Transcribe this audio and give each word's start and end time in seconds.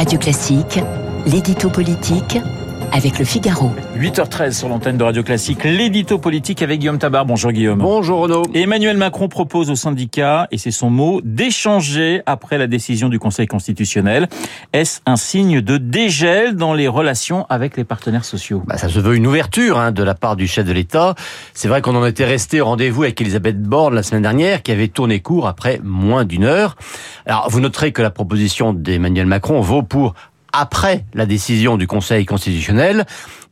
Radio 0.00 0.18
Classique, 0.18 0.80
l'édito 1.26 1.68
politique 1.68 2.38
avec 2.92 3.18
le 3.18 3.24
Figaro. 3.24 3.70
8h13 3.96 4.52
sur 4.52 4.68
l'antenne 4.68 4.96
de 4.96 5.04
Radio 5.04 5.22
Classique, 5.22 5.62
l'édito 5.62 6.18
politique 6.18 6.62
avec 6.62 6.80
Guillaume 6.80 6.98
Tabar. 6.98 7.24
Bonjour 7.24 7.52
Guillaume. 7.52 7.78
Bonjour 7.78 8.20
Renaud. 8.20 8.42
Emmanuel 8.54 8.96
Macron 8.96 9.28
propose 9.28 9.70
aux 9.70 9.76
syndicats, 9.76 10.48
et 10.50 10.58
c'est 10.58 10.70
son 10.70 10.90
mot, 10.90 11.20
d'échanger 11.22 12.22
après 12.26 12.58
la 12.58 12.66
décision 12.66 13.08
du 13.08 13.18
Conseil 13.18 13.46
constitutionnel. 13.46 14.28
Est-ce 14.72 15.00
un 15.06 15.16
signe 15.16 15.60
de 15.60 15.76
dégel 15.76 16.56
dans 16.56 16.74
les 16.74 16.88
relations 16.88 17.46
avec 17.48 17.76
les 17.76 17.84
partenaires 17.84 18.24
sociaux? 18.24 18.62
Bah, 18.66 18.78
Ça 18.78 18.88
se 18.88 18.98
veut 18.98 19.14
une 19.14 19.26
ouverture 19.26 19.78
hein, 19.78 19.92
de 19.92 20.02
la 20.02 20.14
part 20.14 20.34
du 20.34 20.48
chef 20.48 20.64
de 20.64 20.72
l'État. 20.72 21.14
C'est 21.54 21.68
vrai 21.68 21.82
qu'on 21.82 21.94
en 21.94 22.06
était 22.06 22.24
resté 22.24 22.60
au 22.60 22.64
rendez-vous 22.64 23.02
avec 23.02 23.20
Elisabeth 23.20 23.62
Borne 23.62 23.94
la 23.94 24.02
semaine 24.02 24.22
dernière, 24.22 24.62
qui 24.62 24.72
avait 24.72 24.88
tourné 24.88 25.20
court 25.20 25.46
après 25.46 25.80
moins 25.84 26.24
d'une 26.24 26.44
heure. 26.44 26.76
Alors 27.30 27.48
vous 27.48 27.60
noterez 27.60 27.92
que 27.92 28.02
la 28.02 28.10
proposition 28.10 28.72
d'Emmanuel 28.72 29.24
Macron 29.24 29.60
vaut 29.60 29.84
pour 29.84 30.14
après 30.52 31.04
la 31.14 31.26
décision 31.26 31.76
du 31.76 31.86
Conseil 31.86 32.26
constitutionnel. 32.26 33.04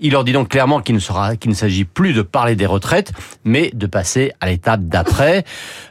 Il 0.00 0.12
leur 0.12 0.24
dit 0.24 0.32
donc 0.32 0.48
clairement 0.48 0.80
qu'il 0.80 0.94
ne 0.94 1.54
s'agit 1.54 1.84
plus 1.84 2.14
de 2.14 2.22
parler 2.22 2.56
des 2.56 2.64
retraites, 2.64 3.12
mais 3.44 3.70
de 3.74 3.86
passer 3.86 4.32
à 4.40 4.46
l'étape 4.46 4.84
d'après. 4.84 5.44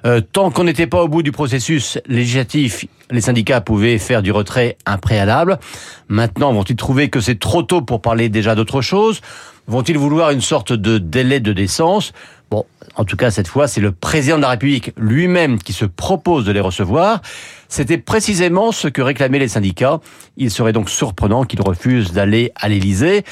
Euh, 0.03 0.19
tant 0.19 0.49
qu'on 0.49 0.63
n'était 0.63 0.87
pas 0.87 1.03
au 1.03 1.07
bout 1.07 1.21
du 1.21 1.31
processus 1.31 1.99
législatif, 2.07 2.85
les 3.11 3.21
syndicats 3.21 3.61
pouvaient 3.61 3.99
faire 3.99 4.23
du 4.23 4.31
retrait 4.31 4.79
impréalable. 4.87 5.59
Maintenant, 6.07 6.53
vont-ils 6.53 6.75
trouver 6.75 7.09
que 7.09 7.21
c'est 7.21 7.37
trop 7.37 7.61
tôt 7.61 7.83
pour 7.83 8.01
parler 8.01 8.29
déjà 8.29 8.55
d'autre 8.55 8.81
chose? 8.81 9.21
Vont-ils 9.67 9.97
vouloir 9.97 10.31
une 10.31 10.41
sorte 10.41 10.73
de 10.73 10.97
délai 10.97 11.39
de 11.39 11.53
décence? 11.53 12.13
Bon, 12.51 12.65
en 12.95 13.05
tout 13.05 13.17
cas, 13.17 13.31
cette 13.31 13.47
fois, 13.47 13.67
c'est 13.67 13.81
le 13.81 13.91
président 13.91 14.37
de 14.37 14.43
la 14.43 14.49
République 14.49 14.93
lui-même 14.97 15.57
qui 15.57 15.73
se 15.73 15.85
propose 15.85 16.45
de 16.45 16.51
les 16.51 16.59
recevoir. 16.59 17.21
C'était 17.67 17.97
précisément 17.97 18.71
ce 18.71 18.87
que 18.87 19.01
réclamaient 19.01 19.39
les 19.39 19.47
syndicats. 19.47 19.99
Il 20.37 20.51
serait 20.51 20.73
donc 20.73 20.89
surprenant 20.89 21.43
qu'ils 21.43 21.61
refusent 21.61 22.13
d'aller 22.13 22.51
à 22.55 22.69
l'Élysée. 22.69 23.23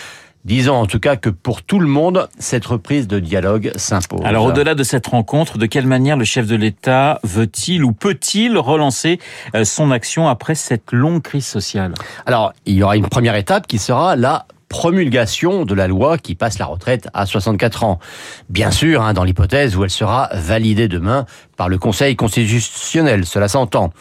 Disons 0.45 0.73
en 0.73 0.87
tout 0.87 0.99
cas 0.99 1.15
que 1.15 1.29
pour 1.29 1.61
tout 1.61 1.79
le 1.79 1.87
monde, 1.87 2.27
cette 2.37 2.65
reprise 2.65 3.07
de 3.07 3.19
dialogue 3.19 3.71
s'impose. 3.77 4.19
Alors 4.25 4.45
au-delà 4.45 4.75
de 4.75 4.83
cette 4.83 5.07
rencontre, 5.07 5.57
de 5.57 5.65
quelle 5.65 5.87
manière 5.87 6.17
le 6.17 6.25
chef 6.25 6.47
de 6.47 6.55
l'État 6.57 7.21
veut-il 7.23 7.85
ou 7.85 7.93
peut-il 7.93 8.57
relancer 8.57 9.19
euh, 9.55 9.63
son 9.63 9.89
action 9.89 10.27
après 10.27 10.55
cette 10.55 10.91
longue 10.91 11.21
crise 11.21 11.45
sociale? 11.45 11.93
Alors 12.25 12.51
il 12.65 12.73
y 12.73 12.83
aura 12.83 12.97
une 12.97 13.07
première 13.07 13.37
étape 13.37 13.67
qui 13.67 13.77
sera 13.77 14.17
la 14.17 14.45
promulgation 14.73 15.65
de 15.65 15.75
la 15.75 15.87
loi 15.87 16.17
qui 16.17 16.33
passe 16.33 16.57
la 16.57 16.65
retraite 16.65 17.07
à 17.13 17.27
64 17.27 17.83
ans. 17.83 17.99
Bien 18.49 18.71
sûr, 18.71 19.03
hein, 19.03 19.13
dans 19.13 19.23
l'hypothèse 19.23 19.75
où 19.75 19.83
elle 19.83 19.91
sera 19.91 20.29
validée 20.33 20.87
demain 20.87 21.27
par 21.57 21.69
le 21.69 21.77
Conseil 21.77 22.15
constitutionnel, 22.15 23.27
cela 23.27 23.47
s'entend. 23.47 23.93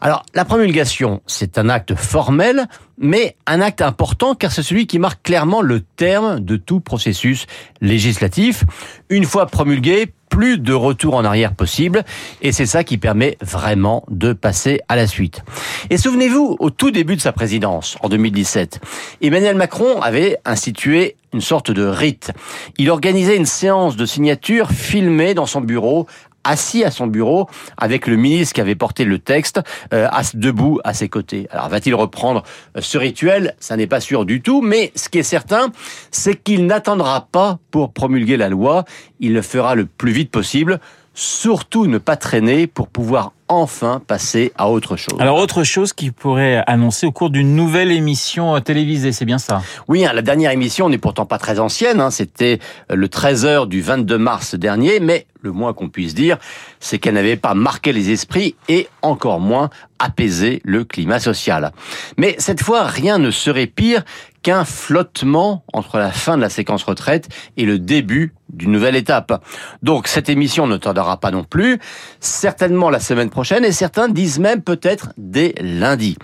Alors, 0.00 0.24
la 0.32 0.44
promulgation, 0.44 1.22
c'est 1.26 1.58
un 1.58 1.68
acte 1.68 1.96
formel, 1.96 2.68
mais 2.98 3.36
un 3.48 3.60
acte 3.60 3.82
important 3.82 4.36
car 4.36 4.52
c'est 4.52 4.62
celui 4.62 4.86
qui 4.86 5.00
marque 5.00 5.24
clairement 5.24 5.60
le 5.60 5.80
terme 5.80 6.38
de 6.38 6.56
tout 6.56 6.78
processus 6.78 7.46
législatif. 7.80 8.62
Une 9.08 9.24
fois 9.24 9.46
promulgué, 9.46 10.12
plus 10.42 10.58
de 10.58 10.72
retour 10.72 11.14
en 11.14 11.24
arrière 11.24 11.54
possible 11.54 12.02
et 12.40 12.50
c'est 12.50 12.66
ça 12.66 12.82
qui 12.82 12.98
permet 12.98 13.38
vraiment 13.40 14.02
de 14.10 14.32
passer 14.32 14.80
à 14.88 14.96
la 14.96 15.06
suite. 15.06 15.44
Et 15.88 15.96
souvenez-vous, 15.96 16.56
au 16.58 16.70
tout 16.70 16.90
début 16.90 17.14
de 17.14 17.20
sa 17.20 17.30
présidence, 17.30 17.96
en 18.00 18.08
2017, 18.08 18.80
Emmanuel 19.20 19.54
Macron 19.54 20.02
avait 20.02 20.38
institué 20.44 21.14
une 21.32 21.40
sorte 21.40 21.70
de 21.70 21.84
rite. 21.84 22.32
Il 22.76 22.90
organisait 22.90 23.36
une 23.36 23.46
séance 23.46 23.94
de 23.94 24.04
signature 24.04 24.72
filmée 24.72 25.34
dans 25.34 25.46
son 25.46 25.60
bureau 25.60 26.08
assis 26.44 26.84
à 26.84 26.90
son 26.90 27.06
bureau 27.06 27.48
avec 27.76 28.06
le 28.06 28.16
ministre 28.16 28.54
qui 28.54 28.60
avait 28.60 28.74
porté 28.74 29.04
le 29.04 29.18
texte 29.18 29.60
euh, 29.92 30.08
debout 30.34 30.80
à 30.84 30.94
ses 30.94 31.08
côtés. 31.08 31.46
Alors 31.50 31.68
va-t-il 31.68 31.94
reprendre 31.94 32.42
euh, 32.76 32.80
ce 32.80 32.98
rituel? 32.98 33.54
Ça 33.60 33.76
n'est 33.76 33.86
pas 33.86 34.00
sûr 34.00 34.24
du 34.24 34.40
tout, 34.40 34.60
mais 34.60 34.92
ce 34.94 35.08
qui 35.08 35.18
est 35.18 35.22
certain, 35.22 35.72
c'est 36.10 36.36
qu'il 36.36 36.66
n'attendra 36.66 37.28
pas 37.32 37.58
pour 37.70 37.92
promulguer 37.92 38.36
la 38.36 38.48
loi, 38.48 38.84
il 39.20 39.32
le 39.32 39.42
fera 39.42 39.74
le 39.74 39.86
plus 39.86 40.12
vite 40.12 40.30
possible 40.30 40.80
surtout 41.14 41.86
ne 41.86 41.98
pas 41.98 42.16
traîner 42.16 42.66
pour 42.66 42.88
pouvoir 42.88 43.32
enfin 43.48 44.00
passer 44.06 44.52
à 44.56 44.70
autre 44.70 44.96
chose. 44.96 45.20
Alors 45.20 45.36
autre 45.36 45.62
chose 45.62 45.92
qui 45.92 46.10
pourrait 46.10 46.62
annoncer 46.66 47.06
au 47.06 47.12
cours 47.12 47.28
d'une 47.28 47.54
nouvelle 47.54 47.90
émission 47.90 48.56
euh, 48.56 48.60
télévisée, 48.60 49.12
c'est 49.12 49.26
bien 49.26 49.38
ça? 49.38 49.62
Oui, 49.88 50.06
hein, 50.06 50.12
la 50.14 50.22
dernière 50.22 50.50
émission 50.52 50.88
n'est 50.88 50.98
pourtant 50.98 51.26
pas 51.26 51.38
très 51.38 51.58
ancienne, 51.58 52.00
hein, 52.00 52.10
c'était 52.10 52.60
le 52.88 53.06
13h 53.08 53.68
du 53.68 53.82
22 53.82 54.16
mars 54.16 54.54
dernier, 54.54 55.00
mais 55.00 55.26
le 55.42 55.52
moins 55.52 55.74
qu'on 55.74 55.88
puisse 55.88 56.14
dire, 56.14 56.38
c'est 56.80 56.98
qu'elle 56.98 57.14
n'avait 57.14 57.36
pas 57.36 57.54
marqué 57.54 57.92
les 57.92 58.10
esprits 58.10 58.54
et 58.68 58.88
encore 59.02 59.40
moins 59.40 59.70
apaisé 59.98 60.60
le 60.64 60.84
climat 60.84 61.20
social. 61.20 61.72
Mais 62.16 62.34
cette 62.38 62.62
fois, 62.62 62.84
rien 62.84 63.18
ne 63.18 63.30
serait 63.30 63.66
pire 63.66 64.02
qu'un 64.42 64.64
flottement 64.64 65.64
entre 65.72 65.98
la 65.98 66.10
fin 66.10 66.36
de 66.36 66.42
la 66.42 66.50
séquence 66.50 66.82
retraite 66.82 67.28
et 67.56 67.64
le 67.64 67.78
début 67.78 68.34
d'une 68.52 68.72
nouvelle 68.72 68.96
étape. 68.96 69.44
Donc 69.82 70.08
cette 70.08 70.28
émission 70.28 70.66
ne 70.66 70.76
tardera 70.76 71.18
pas 71.18 71.30
non 71.30 71.44
plus, 71.44 71.78
certainement 72.18 72.90
la 72.90 72.98
semaine 72.98 73.30
prochaine, 73.30 73.64
et 73.64 73.72
certains 73.72 74.08
disent 74.08 74.40
même 74.40 74.60
peut-être 74.60 75.12
dès 75.16 75.54
lundi. 75.60 76.16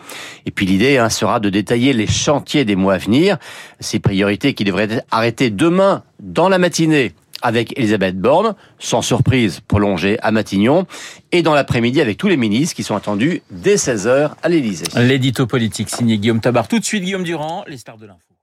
Et 0.46 0.50
puis 0.50 0.66
l'idée 0.66 0.98
hein, 0.98 1.08
sera 1.08 1.38
de 1.38 1.48
détailler 1.48 1.92
les 1.92 2.08
chantiers 2.08 2.64
des 2.64 2.76
mois 2.76 2.94
à 2.94 2.98
venir, 2.98 3.38
ces 3.78 4.00
priorités 4.00 4.52
qui 4.54 4.64
devraient 4.64 4.90
être 4.90 5.04
arrêtées 5.10 5.50
demain 5.50 6.02
dans 6.20 6.48
la 6.48 6.58
matinée 6.58 7.14
avec 7.42 7.78
Elisabeth 7.78 8.18
Borne, 8.18 8.54
sans 8.78 9.02
surprise 9.02 9.60
prolongée 9.60 10.18
à 10.20 10.30
Matignon, 10.30 10.86
et 11.32 11.42
dans 11.42 11.54
l'après-midi 11.54 12.00
avec 12.00 12.16
tous 12.18 12.28
les 12.28 12.36
ministres 12.36 12.74
qui 12.74 12.82
sont 12.82 12.96
attendus 12.96 13.42
dès 13.50 13.76
16h 13.76 14.32
à 14.42 14.48
l'Élysée. 14.48 14.86
L'édito 14.96 15.46
politique 15.46 15.90
signé 15.90 16.18
Guillaume 16.18 16.40
Tabar. 16.40 16.68
Tout 16.68 16.78
de 16.78 16.84
suite 16.84 17.04
Guillaume 17.04 17.24
Durand, 17.24 17.64
les 17.66 17.76
stars 17.76 17.98
de 17.98 18.06
l'info. 18.06 18.37